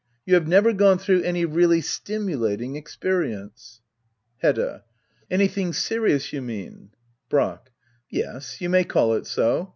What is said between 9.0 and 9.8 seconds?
it so.